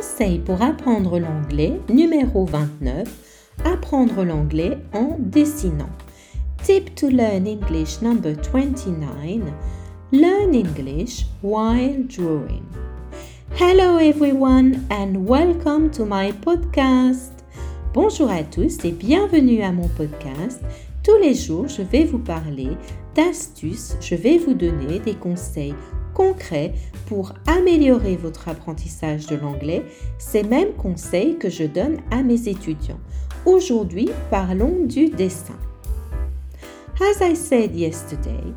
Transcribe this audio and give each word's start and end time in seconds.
Conseil 0.00 0.38
pour 0.38 0.62
apprendre 0.62 1.18
l'anglais 1.18 1.78
numéro 1.90 2.46
29. 2.46 3.06
Apprendre 3.66 4.24
l'anglais 4.24 4.78
en 4.94 5.18
dessinant. 5.18 5.90
Tip 6.62 6.94
to 6.94 7.10
learn 7.10 7.46
English 7.46 8.00
number 8.00 8.32
29. 8.32 9.42
Learn 10.10 10.54
English 10.54 11.26
while 11.42 12.02
drawing. 12.08 12.64
Hello 13.58 13.98
everyone 13.98 14.86
and 14.90 15.28
welcome 15.28 15.90
to 15.90 16.06
my 16.06 16.32
podcast. 16.32 17.44
Bonjour 17.92 18.30
à 18.30 18.42
tous 18.42 18.82
et 18.82 18.92
bienvenue 18.92 19.60
à 19.60 19.70
mon 19.70 19.88
podcast. 19.88 20.62
Tous 21.04 21.18
les 21.20 21.34
jours, 21.34 21.68
je 21.68 21.82
vais 21.82 22.04
vous 22.04 22.20
parler 22.20 22.70
d'astuces, 23.14 23.98
je 24.00 24.14
vais 24.14 24.38
vous 24.38 24.54
donner 24.54 24.98
des 25.00 25.14
conseils 25.14 25.74
concrets 26.14 26.74
pour 27.06 27.32
améliorer 27.46 28.16
votre 28.16 28.48
apprentissage 28.48 29.26
de 29.26 29.36
l'anglais, 29.36 29.84
ces 30.18 30.42
mêmes 30.42 30.72
conseils 30.74 31.36
que 31.38 31.48
je 31.50 31.64
donne 31.64 31.98
à 32.10 32.22
mes 32.22 32.48
étudiants. 32.48 33.00
Aujourd'hui, 33.46 34.08
parlons 34.30 34.84
du 34.84 35.08
dessin. 35.08 35.58
As 37.00 37.22
I 37.22 37.34
said 37.34 37.74
yesterday, 37.74 38.52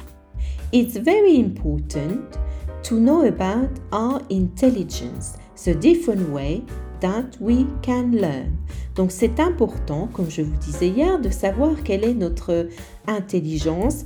it's 0.73 0.97
very 0.97 1.39
important 1.39 2.37
to 2.83 2.99
know 2.99 3.25
about 3.25 3.69
our 3.93 4.21
intelligence, 4.29 5.37
the 5.63 5.73
different 5.73 6.29
way 6.29 6.61
that 6.99 7.37
we 7.39 7.65
can 7.81 8.11
learn. 8.11 8.57
Donc 8.95 9.11
c'est 9.11 9.39
important, 9.39 10.07
comme 10.13 10.29
je 10.29 10.41
vous 10.41 10.57
disais 10.57 10.89
hier, 10.89 11.19
de 11.19 11.29
savoir 11.29 11.71
quelle 11.83 12.03
est 12.03 12.13
notre 12.13 12.67
intelligence 13.07 14.03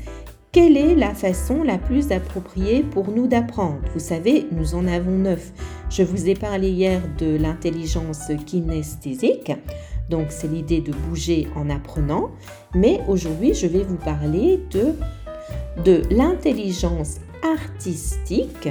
quelle 0.57 0.75
est 0.75 0.95
la 0.95 1.13
façon 1.13 1.61
la 1.61 1.77
plus 1.77 2.11
appropriée 2.11 2.81
pour 2.81 3.11
nous 3.11 3.27
d'apprendre? 3.27 3.77
Vous 3.93 3.99
savez, 3.99 4.47
nous 4.52 4.73
en 4.73 4.88
avons 4.88 5.11
neuf. 5.11 5.52
Je 5.91 6.02
vous 6.02 6.30
ai 6.30 6.33
parlé 6.33 6.71
hier 6.71 6.99
de 7.20 7.38
l'intelligence 7.38 8.31
kinesthésique, 8.47 9.52
donc 10.09 10.31
c'est 10.31 10.47
l'idée 10.47 10.81
de 10.81 10.91
bouger 10.91 11.47
en 11.55 11.69
apprenant, 11.69 12.31
mais 12.73 13.02
aujourd'hui 13.08 13.53
je 13.53 13.67
vais 13.67 13.83
vous 13.83 13.97
parler 13.97 14.59
de, 14.72 16.02
l'intelligence 16.09 17.17
artistique 17.44 18.69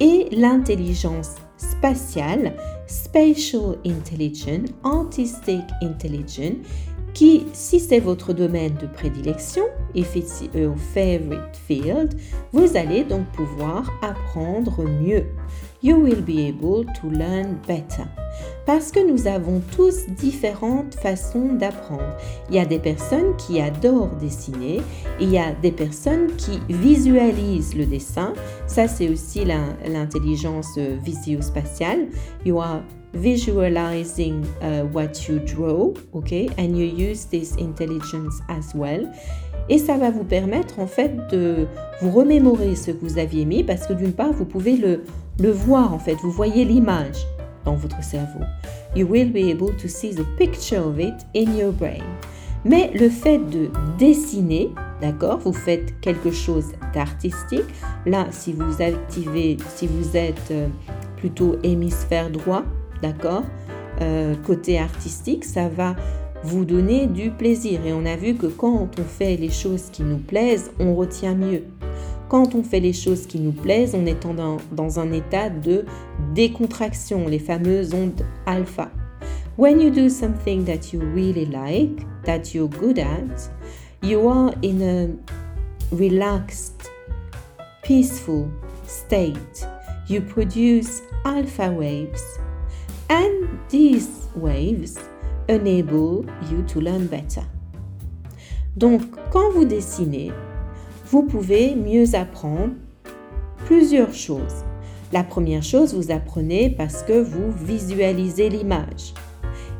et 0.00 0.28
l'intelligence 0.32 1.34
spatiale, 1.58 2.54
spatial 2.86 3.76
intelligence, 3.84 4.70
artistic 4.84 5.64
intelligence, 5.82 6.56
qui, 7.16 7.46
si 7.54 7.80
c'est 7.80 7.98
votre 7.98 8.34
domaine 8.34 8.74
de 8.74 8.86
prédilection, 8.86 9.62
it's 9.94 10.42
your 10.54 10.76
favorite 10.92 11.56
field, 11.66 12.14
vous 12.52 12.76
allez 12.76 13.04
donc 13.04 13.24
pouvoir 13.32 13.90
apprendre 14.02 14.82
mieux. 14.82 15.24
You 15.82 15.96
will 15.96 16.20
be 16.20 16.40
able 16.46 16.84
to 17.00 17.08
learn 17.08 17.56
better. 17.66 18.04
Parce 18.66 18.90
que 18.90 19.00
nous 19.00 19.26
avons 19.26 19.62
tous 19.74 20.06
différentes 20.10 20.94
façons 20.96 21.54
d'apprendre. 21.54 22.16
Il 22.50 22.56
y 22.56 22.58
a 22.58 22.66
des 22.66 22.78
personnes 22.78 23.34
qui 23.38 23.62
adorent 23.62 24.16
dessiner, 24.20 24.82
et 25.18 25.22
il 25.22 25.30
y 25.30 25.38
a 25.38 25.52
des 25.52 25.72
personnes 25.72 26.36
qui 26.36 26.60
visualisent 26.68 27.74
le 27.74 27.86
dessin. 27.86 28.34
Ça, 28.66 28.88
c'est 28.88 29.08
aussi 29.08 29.42
l'intelligence 29.46 30.74
euh, 30.76 30.98
visio-spatiale. 31.02 32.08
You 32.44 32.60
are 32.60 32.82
visualizing 33.16 34.44
uh, 34.62 34.84
what 34.92 35.28
you 35.28 35.38
draw, 35.40 35.92
okay, 36.14 36.48
and 36.58 36.76
you 36.76 36.84
use 36.84 37.26
this 37.26 37.56
intelligence 37.56 38.40
as 38.48 38.74
well. 38.74 39.08
Et 39.68 39.78
ça 39.78 39.96
va 39.96 40.10
vous 40.10 40.24
permettre 40.24 40.78
en 40.78 40.86
fait 40.86 41.16
de 41.30 41.66
vous 42.00 42.10
remémorer 42.10 42.76
ce 42.76 42.92
que 42.92 43.04
vous 43.04 43.18
aviez 43.18 43.44
mis 43.44 43.64
parce 43.64 43.86
que 43.86 43.94
d'une 43.94 44.12
part, 44.12 44.32
vous 44.32 44.44
pouvez 44.44 44.76
le, 44.76 45.02
le 45.40 45.50
voir 45.50 45.92
en 45.92 45.98
fait, 45.98 46.14
vous 46.22 46.30
voyez 46.30 46.64
l'image 46.64 47.26
dans 47.64 47.74
votre 47.74 48.02
cerveau. 48.02 48.40
You 48.94 49.06
will 49.06 49.32
be 49.32 49.50
able 49.50 49.74
to 49.76 49.88
see 49.88 50.14
the 50.14 50.24
picture 50.38 50.86
of 50.86 51.00
it 51.00 51.14
in 51.34 51.56
your 51.56 51.72
brain. 51.72 52.04
Mais 52.64 52.90
le 52.94 53.08
fait 53.08 53.38
de 53.38 53.70
dessiner, 53.98 54.70
d'accord, 55.00 55.38
vous 55.38 55.52
faites 55.52 56.00
quelque 56.00 56.30
chose 56.30 56.66
d'artistique. 56.94 57.64
Là, 58.06 58.26
si 58.30 58.52
vous 58.52 58.82
activez, 58.82 59.56
si 59.74 59.86
vous 59.86 60.16
êtes 60.16 60.50
euh, 60.50 60.66
plutôt 61.16 61.56
hémisphère 61.62 62.30
droit, 62.30 62.64
d'accord 63.02 63.44
euh, 64.00 64.34
Côté 64.46 64.78
artistique, 64.78 65.44
ça 65.44 65.68
va 65.68 65.96
vous 66.42 66.64
donner 66.64 67.06
du 67.06 67.30
plaisir. 67.30 67.84
Et 67.86 67.92
on 67.92 68.06
a 68.06 68.16
vu 68.16 68.34
que 68.34 68.46
quand 68.46 68.88
on 68.98 69.04
fait 69.04 69.36
les 69.36 69.50
choses 69.50 69.90
qui 69.90 70.02
nous 70.02 70.18
plaisent, 70.18 70.70
on 70.78 70.94
retient 70.94 71.34
mieux. 71.34 71.64
Quand 72.28 72.54
on 72.54 72.62
fait 72.62 72.80
les 72.80 72.92
choses 72.92 73.26
qui 73.26 73.38
nous 73.38 73.52
plaisent, 73.52 73.94
on 73.94 74.04
est 74.06 74.24
dans, 74.24 74.56
dans 74.72 74.98
un 74.98 75.12
état 75.12 75.48
de 75.48 75.84
décontraction, 76.34 77.28
les 77.28 77.38
fameuses 77.38 77.94
ondes 77.94 78.24
alpha. 78.46 78.90
When 79.56 79.80
you 79.80 79.90
do 79.90 80.08
something 80.08 80.64
that 80.64 80.92
you 80.92 81.00
really 81.00 81.46
like, 81.46 82.04
that 82.24 82.52
you're 82.52 82.68
good 82.68 82.98
at, 82.98 83.50
you 84.02 84.28
are 84.28 84.52
in 84.62 84.82
a 84.82 85.08
relaxed, 85.94 86.90
peaceful 87.82 88.50
state. 88.86 89.66
You 90.08 90.20
produce 90.20 91.00
alpha 91.24 91.70
waves 91.70 92.35
and 93.08 93.58
these 93.68 94.28
waves 94.34 94.98
enable 95.48 96.24
you 96.50 96.62
to 96.68 96.80
learn 96.80 97.06
better. 97.06 97.42
Donc, 98.76 99.02
quand 99.30 99.50
vous 99.52 99.64
dessinez, 99.64 100.32
vous 101.06 101.22
pouvez 101.22 101.74
mieux 101.74 102.14
apprendre 102.14 102.74
plusieurs 103.64 104.12
choses. 104.12 104.64
La 105.12 105.22
première 105.22 105.62
chose, 105.62 105.94
vous 105.94 106.10
apprenez 106.10 106.70
parce 106.70 107.02
que 107.02 107.20
vous 107.20 107.50
visualisez 107.52 108.48
l'image. 108.48 109.14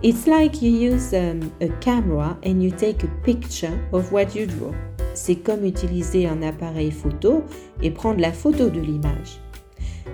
It's 0.03 0.26
like 0.26 0.62
you 0.62 0.93
use 0.93 1.12
um, 1.12 1.41
a 1.60 1.69
camera 1.81 2.37
and 2.44 2.62
you 2.62 2.70
take 2.70 3.03
a 3.03 3.08
picture 3.25 3.72
of 3.93 4.12
what 4.12 4.34
you 4.34 4.47
draw. 4.47 4.72
C'est 5.14 5.37
comme 5.37 5.64
utiliser 5.64 6.26
un 6.26 6.43
appareil 6.43 6.91
photo 6.91 7.43
et 7.82 7.91
prendre 7.91 8.20
la 8.20 8.32
photo 8.32 8.69
de 8.69 8.81
l'image. 8.81 9.41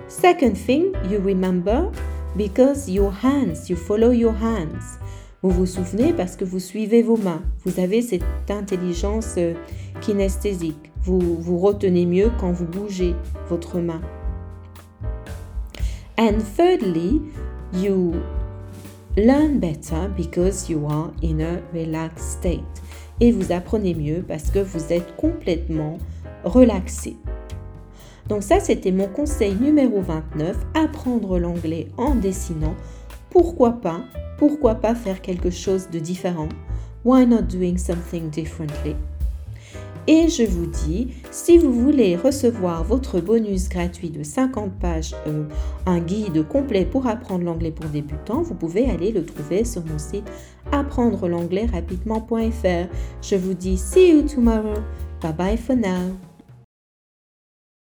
Second 0.07 0.53
thing, 0.55 0.93
you 1.11 1.19
remember 1.19 1.91
because 2.35 2.89
your 2.89 3.11
hands, 3.11 3.69
you 3.69 3.75
follow 3.75 4.11
your 4.11 4.33
hands. 4.33 4.97
Vous 5.41 5.51
vous 5.51 5.65
souvenez 5.65 6.13
parce 6.13 6.35
que 6.35 6.45
vous 6.45 6.59
suivez 6.59 7.01
vos 7.01 7.17
mains. 7.17 7.41
Vous 7.65 7.79
avez 7.79 8.01
cette 8.01 8.23
intelligence 8.49 9.35
euh, 9.37 9.53
kinesthésique. 10.01 10.91
Vous, 11.01 11.19
vous 11.19 11.59
retenez 11.59 12.05
mieux 12.05 12.31
quand 12.39 12.51
vous 12.51 12.65
bougez 12.65 13.13
votre 13.49 13.79
main. 13.79 14.01
And 16.17 16.39
thirdly, 16.55 17.21
you 17.73 18.13
learn 19.17 19.59
better 19.59 20.07
because 20.15 20.69
you 20.69 20.85
are 20.87 21.11
in 21.21 21.41
a 21.41 21.59
relaxed 21.73 22.39
state. 22.39 22.63
Et 23.19 23.31
vous 23.31 23.51
apprenez 23.51 23.93
mieux 23.93 24.23
parce 24.25 24.49
que 24.49 24.59
vous 24.59 24.93
êtes 24.93 25.15
complètement 25.17 25.97
relaxé. 26.45 27.17
Donc 28.29 28.43
ça, 28.43 28.59
c'était 28.59 28.91
mon 28.91 29.07
conseil 29.07 29.55
numéro 29.55 30.01
29, 30.01 30.55
apprendre 30.73 31.39
l'anglais 31.39 31.87
en 31.97 32.15
dessinant. 32.15 32.75
Pourquoi 33.29 33.73
pas 33.73 34.01
Pourquoi 34.37 34.75
pas 34.75 34.95
faire 34.95 35.21
quelque 35.21 35.49
chose 35.49 35.89
de 35.91 35.99
différent? 35.99 36.49
Why 37.03 37.25
not 37.25 37.43
doing 37.43 37.77
something 37.77 38.29
differently? 38.29 38.95
Et 40.05 40.27
je 40.27 40.43
vous 40.43 40.65
dis, 40.65 41.13
si 41.31 41.57
vous 41.57 41.71
voulez 41.71 42.17
recevoir 42.17 42.83
votre 42.83 43.21
bonus 43.21 43.69
gratuit 43.69 44.09
de 44.09 44.21
50 44.21 44.73
pages, 44.73 45.15
euh, 45.27 45.45
un 45.85 45.99
guide 45.99 46.45
complet 46.45 46.85
pour 46.85 47.07
apprendre 47.07 47.45
l'anglais 47.45 47.71
pour 47.71 47.85
débutants, 47.85 48.41
vous 48.41 48.53
pouvez 48.53 48.89
aller 48.89 49.11
le 49.11 49.25
trouver 49.25 49.63
sur 49.63 49.85
mon 49.85 49.97
site 49.97 50.29
apprendre 50.71 51.27
l'anglais 51.27 51.67
rapidement.fr. 51.71 52.87
Je 53.21 53.35
vous 53.35 53.53
dis 53.53 53.77
see 53.77 54.11
you 54.11 54.23
tomorrow. 54.23 54.81
Bye 55.21 55.33
bye 55.33 55.57
for 55.57 55.75
now. 55.75 56.32